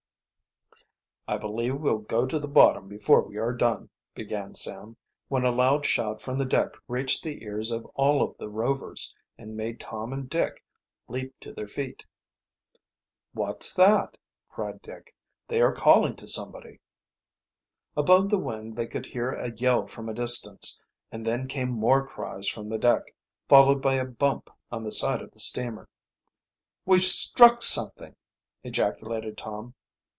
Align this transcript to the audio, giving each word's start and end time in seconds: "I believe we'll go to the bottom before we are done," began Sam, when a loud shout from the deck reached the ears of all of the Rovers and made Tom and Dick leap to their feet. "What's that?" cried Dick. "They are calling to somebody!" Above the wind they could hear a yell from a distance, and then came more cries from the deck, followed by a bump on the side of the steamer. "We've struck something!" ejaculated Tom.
"I 1.27 1.37
believe 1.37 1.79
we'll 1.79 1.99
go 1.99 2.25
to 2.25 2.39
the 2.39 2.47
bottom 2.49 2.89
before 2.89 3.21
we 3.21 3.37
are 3.37 3.53
done," 3.53 3.89
began 4.13 4.53
Sam, 4.53 4.97
when 5.29 5.45
a 5.45 5.51
loud 5.51 5.85
shout 5.85 6.21
from 6.21 6.37
the 6.37 6.45
deck 6.45 6.71
reached 6.89 7.23
the 7.23 7.43
ears 7.43 7.71
of 7.71 7.85
all 7.95 8.21
of 8.21 8.37
the 8.37 8.49
Rovers 8.49 9.15
and 9.37 9.55
made 9.55 9.79
Tom 9.79 10.11
and 10.11 10.29
Dick 10.29 10.61
leap 11.07 11.33
to 11.39 11.53
their 11.53 11.69
feet. 11.69 12.03
"What's 13.31 13.73
that?" 13.75 14.17
cried 14.49 14.81
Dick. 14.81 15.15
"They 15.47 15.61
are 15.61 15.71
calling 15.73 16.17
to 16.17 16.27
somebody!" 16.27 16.81
Above 17.95 18.29
the 18.29 18.37
wind 18.39 18.75
they 18.75 18.87
could 18.87 19.05
hear 19.05 19.31
a 19.31 19.53
yell 19.55 19.87
from 19.87 20.09
a 20.09 20.13
distance, 20.13 20.81
and 21.13 21.25
then 21.25 21.47
came 21.47 21.69
more 21.69 22.05
cries 22.05 22.49
from 22.49 22.67
the 22.67 22.79
deck, 22.79 23.03
followed 23.47 23.81
by 23.81 23.95
a 23.95 24.03
bump 24.05 24.49
on 24.69 24.83
the 24.83 24.91
side 24.91 25.21
of 25.21 25.31
the 25.31 25.39
steamer. 25.39 25.87
"We've 26.85 27.01
struck 27.01 27.61
something!" 27.61 28.17
ejaculated 28.65 29.37
Tom. 29.37 29.75